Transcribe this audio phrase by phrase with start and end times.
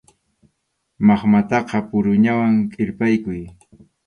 [1.05, 3.41] Maqmataqa puruñawan kirpaykuy.